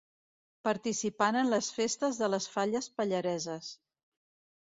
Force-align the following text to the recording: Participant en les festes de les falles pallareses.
Participant 0.67 1.37
en 1.41 1.51
les 1.53 1.69
festes 1.75 2.17
de 2.21 2.29
les 2.37 2.47
falles 2.55 2.87
pallareses. 3.03 3.69